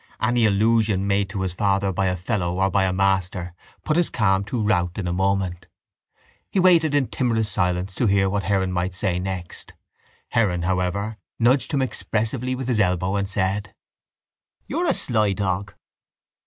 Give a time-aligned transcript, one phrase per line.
[0.19, 3.53] Any allusion made to his father by a fellow or by a master
[3.83, 5.67] put his calm to rout in a moment.
[6.49, 9.73] He waited in timorous silence to hear what Heron might say next.
[10.29, 13.75] Heron, however, nudged him expressively with his elbow and said:
[14.67, 15.75] —You're a sly dog.